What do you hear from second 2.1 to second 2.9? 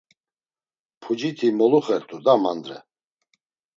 da mandre.